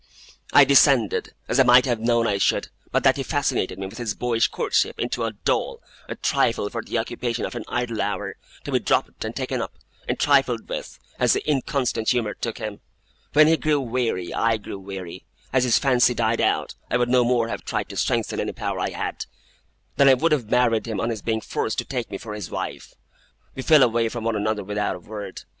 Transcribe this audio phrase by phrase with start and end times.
[0.53, 3.99] 'I descended as I might have known I should, but that he fascinated me with
[3.99, 8.35] his boyish courtship into a doll, a trifle for the occupation of an idle hour,
[8.63, 9.75] to be dropped, and taken up,
[10.09, 12.81] and trifled with, as the inconstant humour took him.
[13.33, 15.23] When he grew weary, I grew weary.
[15.53, 18.79] As his fancy died out, I would no more have tried to strengthen any power
[18.79, 19.27] I had,
[19.97, 22.49] than I would have married him on his being forced to take me for his
[22.49, 22.95] wife.
[23.53, 25.43] We fell away from one another without a word.